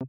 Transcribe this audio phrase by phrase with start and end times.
[0.00, 0.06] 好，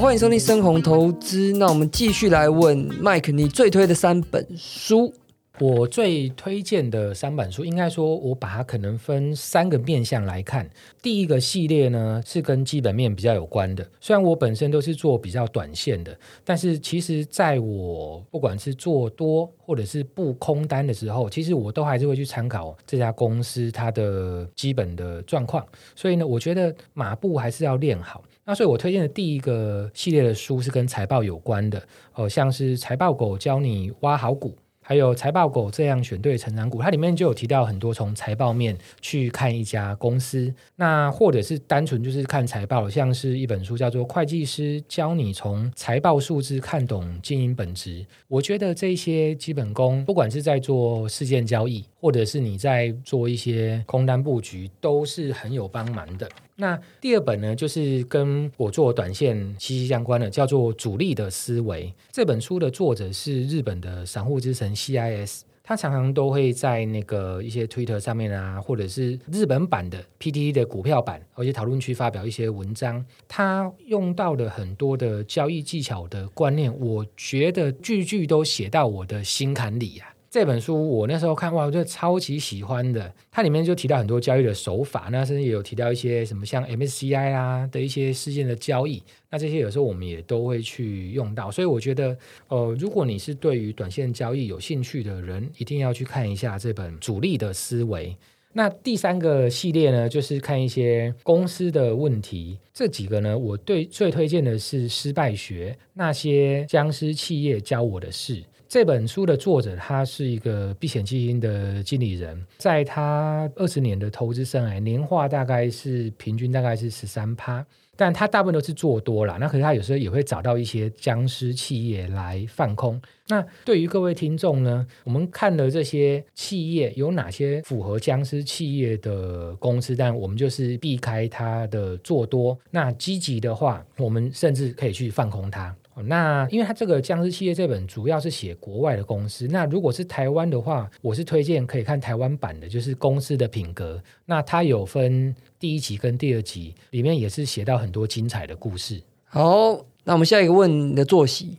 [0.00, 1.52] 欢迎收听深红投资。
[1.52, 5.12] 那我们继续来问 Mike，你最推的三本书。
[5.58, 10.68] 我最推荐的三本书，应该说，我把它可能分三个面向来看。
[11.00, 13.88] 第一个系列呢，是跟基本面比较有关的。
[13.98, 16.14] 虽然我本身都是做比较短线的，
[16.44, 25.66] 但是其实在我不管是做多或者是布空单的时候，其实我都还是会去参考这家公司它的基本的状况。
[25.94, 28.22] 所以呢，我觉得马步还是要练好。
[28.44, 31.82] 那所以我推荐的第一个系列的书是跟财报有关的，
[32.12, 34.54] 哦，像是财报狗教你挖好股。
[34.88, 48.00] 还有财报狗这样选对成长股，它里面就有提到很多从财报面去看一家公司，那或者是单纯就是看财报，像是一本书叫做《会计师教你从财报数字看懂经营本质》。
[48.28, 56.28] 我觉得这些基本功，不管是在做事件交易，或者是你在做一些空单布局，都是很有帮忙的。
[56.58, 61.84] 那第二本呢，就是跟我做短线息息相关的，叫做《主力的思维》。
[62.10, 73.04] 这本书的作者是日本的散户之神 CIS，他常常都会在那个一些 Twitter 上面啊，或者是日本版的 PT 的股票版，而且讨论区发表一些文章。
[73.28, 80.08] 他用到的很多的交易技巧的观念，我觉得句句都写到我的心坎里啊。
[80.36, 83.10] 这本书我那时候看哇，我觉得超级喜欢的。
[83.32, 89.02] 它里面就提到很多交易的手法，那甚至也有提到一些什么像 MSCI 啊的一些事件的交易。
[89.30, 91.50] 那这些有时候我们也都会去用到。
[91.50, 92.14] 所以我觉得，
[92.48, 98.08] 呃，如果你是对于短线交易有兴趣的人，一定要去看一下这本《主力的思维》。
[98.52, 102.58] 那第三个系列呢，就是看一些公司的问题。
[102.74, 108.42] 这几个呢，我对最推荐的是《失败学》，那些僵尸企业教我的事。
[108.68, 117.64] 这本书的作者，他是一个避险基金的经理人，在他二十年的投资生涯，年化大概是平均大概是十三趴，
[117.94, 123.00] 但他大部分都是做多了，那可是他有时候也会找到一些僵尸企业来放空。
[123.28, 132.58] 那对于各位听众呢，我们看了这些企业有哪些符合僵尸企业的公司，但我们就是避开它的做多。
[132.72, 135.74] 那积极的话，我们甚至可以去放空它。
[136.04, 144.02] 那因为它这个僵尸企业这本主要是写国外的公司，那如果是台湾的话，我是推荐可以看台湾版的，就是公司的品格。
[144.24, 149.02] 那它有分第一集跟第二集，里面也是写到很多精彩的故事。
[149.24, 151.58] 好，那我们下一个问你的作息。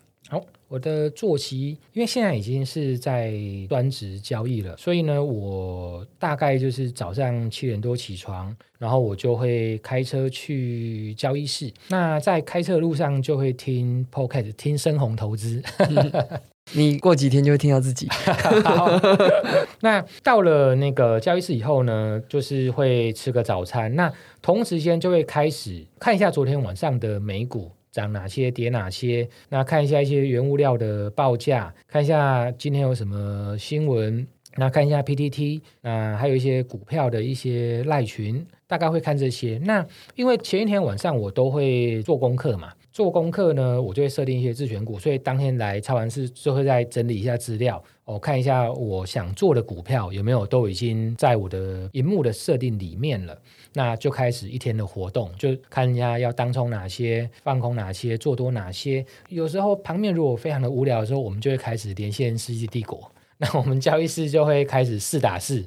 [0.67, 0.77] 好。
[0.77, 3.33] 我的作息，因为现在已经是在
[3.69, 11.71] 专职交易了，所以呢，我大概就是早上七点多起床，然后我就会开车去交易室。
[11.87, 15.63] 那在开车的路上就会听 podcast，听深红投资。
[16.75, 18.09] 你过几天就会听到自己。
[19.79, 23.95] 那到了那个交易室以后呢，就是会吃个早餐。
[23.95, 24.11] 那
[24.41, 27.71] 同时间就会开始看一下昨天晚上的美股。
[27.97, 29.27] 涨哪些跌哪些？
[29.49, 34.27] 那看一下一些原物料的报价，看一下今天有什么新闻。
[34.59, 39.59] 那看一下 PTT，那还有一些股票的一些赖群，大概会看这些。
[39.63, 39.85] 那
[40.15, 42.73] 因为前一天晚上我都会做功课嘛。
[42.91, 53.39] 做功课呢，我就会设定一些自选股，所以当天来超完市就会再整理一下资料，哦，看一下我想做的股票有没有都已经在我的荧幕的设定里面了，
[53.73, 59.05] 那就开始一天的活动，就看一下要当冲哪些，放空哪些，做多哪些。
[59.29, 65.63] 有时候盘面如果非常的无聊的时候，我们就会开始连线世纪帝国， 那我们交易室就会开始四打四，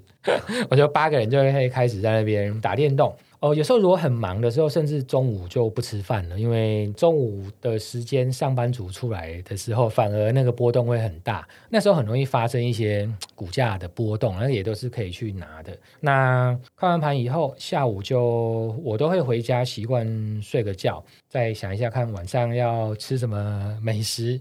[0.68, 3.14] 我就八个人就会开始在那边打电动。
[3.38, 15.74] 哦，有时候如果很忙的时候，甚至中午就不吃饭了，因为中午的时间上班族出来的时候，反而那个波动会很大，那时候很容易发生一些股价的波动，那也都是可以去拿的。
[16.00, 20.06] 那看完盘以后，下午就我都会回家，习惯
[20.42, 24.38] 睡个觉，再想一下看晚上要吃什么美食。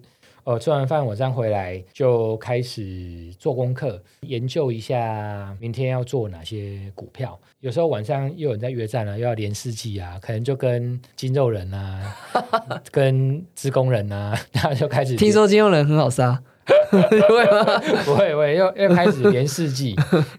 [0.49, 7.39] 哦，吃完饭晚上回来就开始做功课，研究一下明天要做哪些股票。
[7.59, 12.15] 有时候晚上又有人在约战了，又要连四季啊，可能就跟金肉人啊，
[12.89, 15.15] 跟职工人啊， 然后就开始。
[15.15, 16.41] 听说金肉人很好杀，
[16.89, 17.79] 会吗？
[18.03, 19.95] 不会，会又又开始连四季。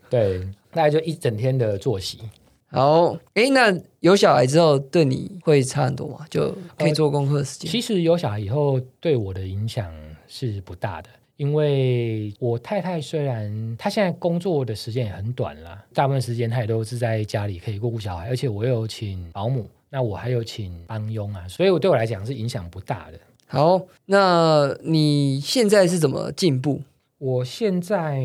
[0.09, 0.41] 对，
[0.73, 2.19] 大概就一整天的作息。
[2.73, 6.25] 好，哎，那有小孩之后对你会差很多吗？
[6.31, 7.71] 就可以做功课的时间。
[7.71, 9.93] 其实有小孩以后对我的影响
[10.29, 23.19] 是不大的，因为我太太虽然她现在工作的时间也很短了，大部分时间她也都是在家里可以顾顾小孩，而且我有请保姆，那我还有请帮佣啊，所以我对我来讲是影响不大的。
[23.49, 26.83] 好，那你现在是怎么进步？
[27.21, 28.25] 我现在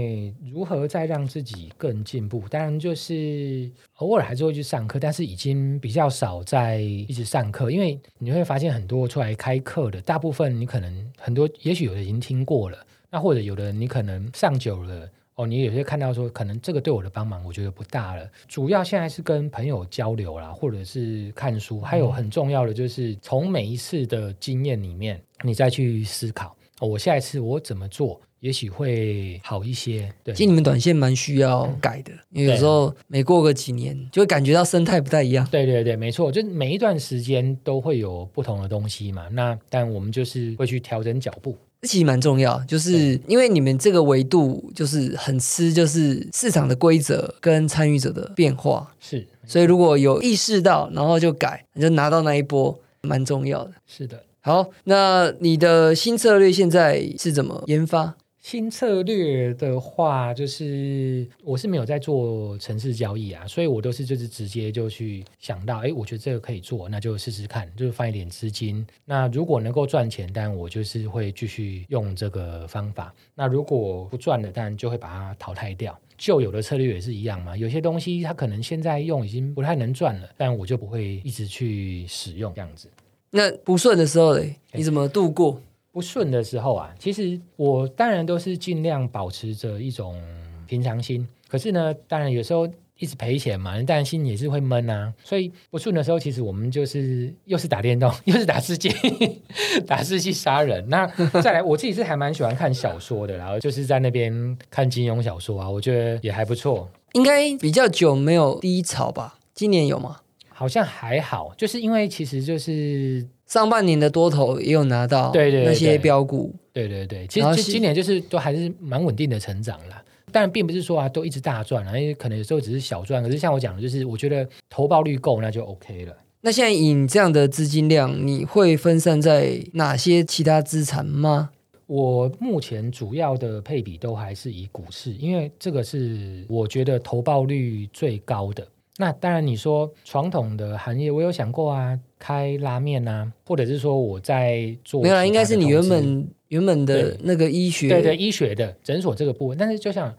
[0.49, 2.47] 如何再让自己更进步？
[2.47, 12.77] 当然就是偶尔还是会去上课，但是已经比较少在一直上课，因为你会发现很多出来开课的，大部分你可能很多，也许有的已经听过了，
[13.09, 15.09] 那或者有的你可能上久了。
[15.35, 18.25] 哦，你有些看到说，可能这个对我的帮忙，我觉得不大了。
[18.47, 30.07] 主要现在是跟朋友交流啦，或者是看书，还有很重要的就是从每一次的经验里面，你再去思考，我下一次我怎么做，也许会好一些。
[30.23, 35.47] 对，其实你们短线蛮需要改的，因为有时候每过个几年，就会感觉到生态不太一样。
[35.49, 39.27] 对对对，没错，就每一段时间都会有不同的东西嘛。
[39.31, 41.57] 那但我们就是会去调整脚步。
[41.81, 53.71] 其实蛮重要，就是因为你们这个维度就是很吃，就是市场的规则跟参与者的变化，是，所以如果有意识到，然后就改，你就拿到那一波，蛮重要的。
[53.85, 58.15] 是的，好，那你的新策略现在是怎么研发？
[58.45, 68.85] 新策略的话，就是我是没有在做城市交易啊，所以我都是就是直接就去想到，哎，我觉得这个可以做，那就试试看，就是放一点资金。
[69.03, 73.11] 那如果能够赚钱，但我就是会继续用这个方法。
[73.33, 75.99] 那如果不赚了，当然就会把它淘汰掉。
[76.15, 82.91] 旧有的策略也是一样嘛，有些东西它可能现在用已经不太能赚了，但我就不会一直去使用这样子。
[83.31, 85.59] 那不顺的时候嘞，你怎么度过？
[85.95, 90.21] 不顺的时候啊，其实我当然都是尽量保持着一种
[90.67, 91.25] 平常心。
[91.47, 92.67] 可是呢，当然有时候
[92.99, 95.13] 一直赔钱嘛，当然心也是会闷啊。
[95.23, 98.93] 所以不顺的时候，其实我们就是又是打电动， 又是打世界，
[99.87, 100.85] 打世界杀人。
[100.89, 101.07] 那
[101.41, 106.89] 再来，我自己是还蛮喜欢看小说的，然后就是在那边看金庸小说啊，我觉得也还不错。
[107.13, 109.39] 应该比较久没有低潮吧？
[109.53, 110.17] 今年有吗？
[110.49, 113.25] 好像还好，就是因为其实就是。
[113.45, 120.01] 上半年的多头也有拿到，对对那些标股，对对对，其实今年就是都还是蛮稳定的成长了。
[120.31, 123.23] 当然，并不是说啊都一直大赚啊，因为可能有时候只是小赚。
[123.23, 126.13] 可是像我讲的，就是我觉得投报率够，那就 OK 了。
[126.41, 131.51] 那现在以你这样的资金量，你会分散在哪些其他资产吗？
[131.87, 138.67] 我目前主要的配比都还是以股市，因为这个是我觉得投报率最高的。
[138.97, 149.57] 那当然，你说传统的行业，我有想过啊，开拉面啊，或者是说我在做没有啦，应该是你原本原本的那个医学，对对，医学的诊所这个部分。
[149.57, 150.15] 但是就像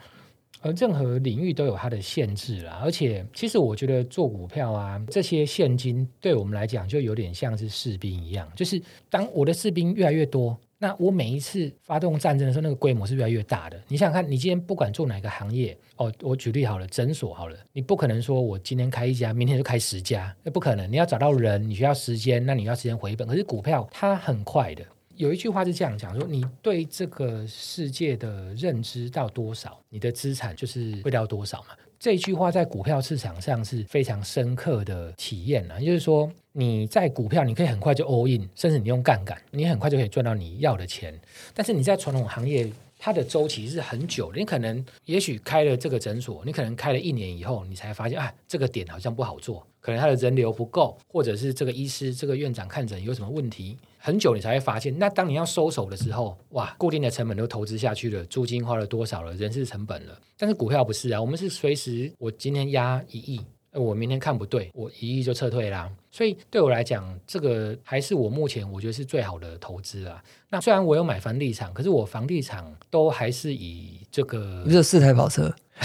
[0.61, 2.81] 呃，任何领域都有它的限制啦。
[2.83, 10.59] 而且，其实我觉得做股票啊，这些现金对我们来讲，就有点像是士兵一样，就是当我的士兵越来越多。
[10.79, 13.81] 那我每一次发动战争的时候，那个规模是越来越大的。
[13.89, 20.91] 你想想看，你今天不管做哪个行业，哦，我举例好了，诊所好了，你不可能说我今天开一家，明天就开十家，那不可能。
[20.93, 23.27] 你要找到人，你需要时间，那你要时间回本。
[23.27, 24.85] 可是股票它很快的。
[25.15, 31.69] 有一句话是这样讲，说你对这个世界的认知到多少，你的资产就是会到多少嘛。
[31.99, 41.19] 这句话在股票市场上是非常深刻的体验了，就是说你在股票你可以很快就 all in，甚至你用杠杆，你很快就可以赚到你要的钱。
[41.55, 53.77] 但是你在传统行业，它的周期是很久，你可能也许开了这个诊所，你可能开了一年以后，你才发现啊，这个点好像不好做，可能他的人流不够，或者是这个医师、这个院长看诊有什么问题。
[53.99, 60.19] 很久你才会发现，那当你要收手的时候，哇，固定的成本都投资下去了，租金花了多少了，人事成本了。
[60.39, 63.41] 但是股票不是啊，我们是随时，我今天压一亿，
[63.77, 65.91] 我明天看不对，我一亿就撤退啦。
[66.11, 70.23] 所以对我来讲，这个还是我目前我觉得是最好的投资啊。
[70.49, 75.55] 那虽然我有买房地产，可是我房地产都还是以这个，不是四台跑车。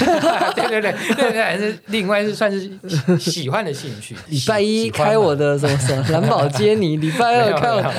[0.55, 2.79] 对对对对对，还是另外是算是
[3.19, 4.15] 喜欢的兴趣。
[4.29, 7.93] 礼拜一开我的什么什么蓝宝接你，礼拜二开。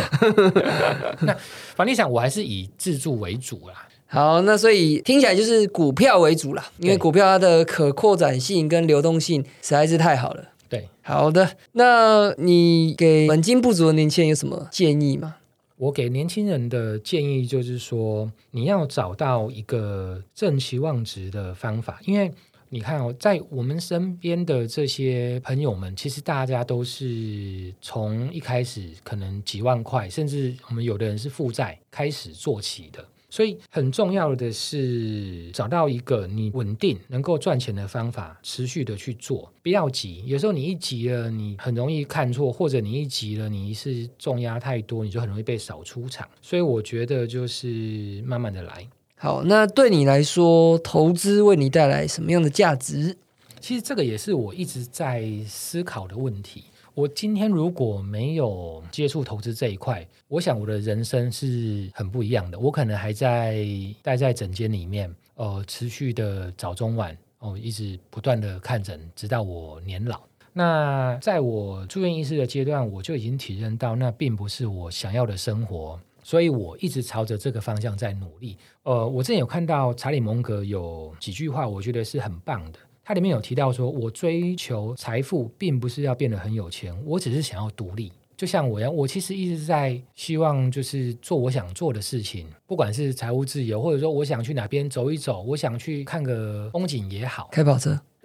[1.21, 1.37] 那
[1.75, 3.87] 房地产我还是以自住为主啦。
[4.13, 10.51] 好，那所以听起来就是股票为主啦，因为股票它的可扩展性跟流动性实在是太好了。
[10.69, 15.37] 对，好的，那你给本金不足的年轻人有什么建议吗？
[15.79, 22.31] 我给年轻人的建议就是说，你要找到一个正期望值的方法，因为
[22.69, 33.03] 你看哦，在我们身边的这些朋友们，其实大家都是从一开始可能几万块，甚至我们有的人是负债开始做起的。
[33.33, 40.23] 所以很重要的是找到一个你稳定能够赚钱的方法，持续的去做，不要急。
[40.27, 46.29] 有时候你一急了，你很容易看错，或者你一急了，你是重压太多，你就很容易被扫出场。
[46.43, 48.87] 所以我觉得就是慢慢的来。
[49.17, 53.17] 好，那对你来说，投资为你带来什么样的价值？
[53.61, 56.65] 其实这个也是我一直在思考的问题。
[56.95, 62.59] 我今天如果没有接触投资这一块，我想我的人生是很不一样的。
[62.59, 63.65] 我可能还在
[64.03, 70.21] 待在诊间里面，呃，持续的早中晚哦，一直不断的看诊，直到我年老。
[70.53, 75.99] 那在我住院医师的阶段，我就已经体认到，那并不是我想要的生活。
[76.23, 78.59] 所以我一直朝着这个方向在努力。
[78.83, 82.79] 呃，我之前有看到查理蒙格有几句话，我觉得是很棒的。
[83.05, 88.13] 它里面有提到说，我追求财富，并不是要变得很有钱，我只是想要独立。
[88.37, 98.01] 就像我一样，我其实一直在希望，就是做我想做的事情，不管是财务自由，或者说我想去哪边走一走，我想去看个风景也好，开跑车，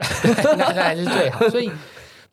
[0.58, 1.48] 那还是最好。
[1.50, 1.70] 所以。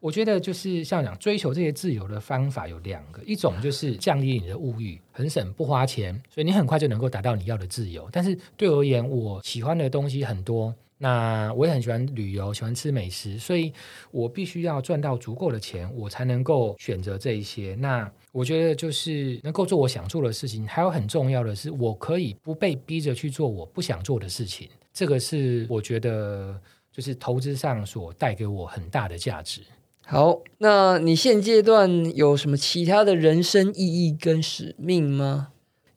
[0.00, 8.06] 我觉得就是像讲追求这些自由的方法有两个，一种就是降低你的物欲，很省不花钱，所以你很快就能够达到你要的自由。
[8.12, 10.74] 但是对我而言，我喜欢的东西很多，
[11.04, 13.70] 那我也很喜欢旅游，喜欢吃美食，所以
[14.10, 17.76] 我必须要赚到足够的钱，我才能够选择这一些。
[17.78, 24.66] 那我觉得就是能够做我想做的事情，还有很重要的是，我可以不被逼着去做我不想做的事情。
[24.94, 26.58] 这个是我觉得
[26.90, 29.60] 就是投资上所带给我很大的价值。
[30.06, 35.48] 好，那你现阶段有什么其他的人生意义跟使命吗？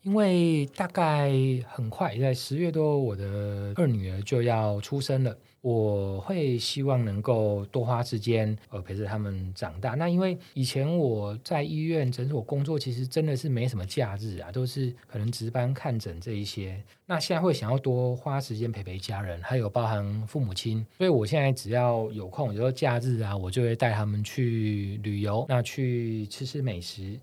[0.08, 1.30] 因为大概
[1.68, 5.38] 很快在十月多，我的二女儿就要出生了。
[5.60, 9.96] 我会希望能够多花时间，呃，陪着他们长大。
[9.96, 16.82] 那因为以前我在医院诊所工作，其实真的是没什么假日啊，都是可能值班看诊这一些。
[17.06, 20.86] 那现在会想要多花时间陪陪家人，还有包含父母亲。
[20.98, 27.20] 所以我现在只要有空，有时候假日啊，我就会带他们去旅游，那去吃吃美食。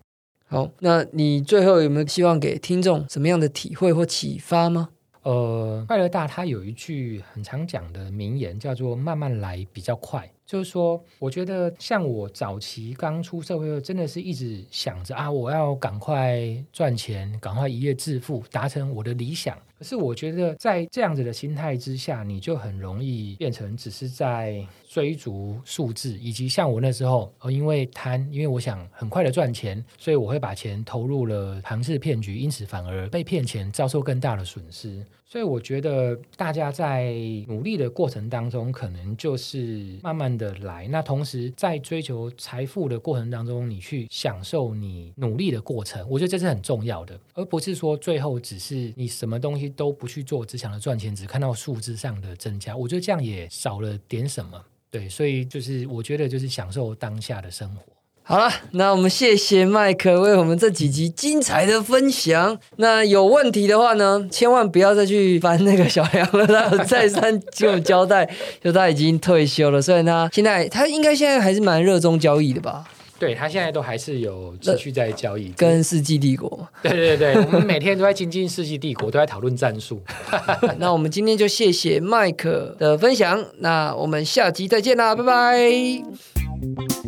[0.55, 4.91] 好，那你最后有没有希望给听众什么样的体会或启发吗？
[5.23, 10.31] 呃，快乐大他有一句很常讲的名言，叫做“慢慢来比较快”。
[10.47, 16.39] 就是说，我觉得像我早期刚出社会，真的是一直想着啊，我要赶快
[16.73, 19.57] 赚钱，赶快一夜致富，达成我的理想。
[19.79, 35.05] 可是我觉得，在这样子的心态之下，你就很容易变成只是在追逐数字，以及像我那时候，呃，因为贪，因为我想很快的赚钱，所以我会把钱投入了庞氏骗局，因此反而被骗钱，遭受更大的损失。
[35.35, 37.13] 所以我觉得大家在
[37.49, 40.87] 努力的过程当中，可能就是慢慢的来。
[40.87, 52.77] 那同时在追求财富的过程当中，你去享受你努力的过程，我觉得这是很重要的，而不是说最后只是你什么东西都不去做，只想着赚钱，只看到数字上的增加。
[52.77, 54.65] 我觉得这样也少了点什么。
[54.89, 57.83] 对，所以就是我觉得就是享受当下的生活。
[58.27, 62.59] 好了，那我们谢谢麦克为我们这几集精彩的分享。
[62.77, 66.71] 那有问题的话呢，千万不要再去烦那个小梁了。
[66.71, 68.27] 他再三给我交代，
[68.63, 69.83] 就他已经退休了。
[69.83, 72.87] 虽然他现在他应该现在还是蛮热衷交易的吧？
[73.19, 76.67] 对他现在都还是有持续在交易，跟世纪帝国。
[76.83, 80.03] 对对对，我们每天都在精进世纪帝国，都在讨论战术。
[80.79, 83.45] 那我们今天就谢谢麦克的分享。
[83.59, 87.04] 那我们下集再见啦，拜拜。